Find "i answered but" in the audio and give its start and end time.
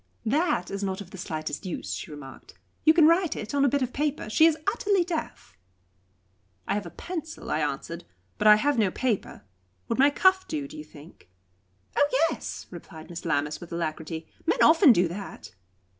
7.51-8.47